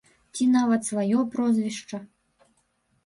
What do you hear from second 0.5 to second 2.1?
нават сваё прозвішча.